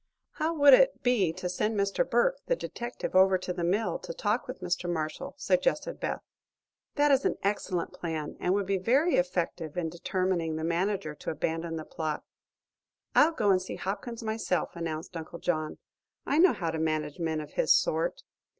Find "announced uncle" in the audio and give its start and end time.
14.75-15.37